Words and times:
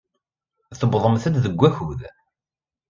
Tewwḍemt-d 0.79 1.35
deg 1.45 1.57
wakud. 1.59 1.99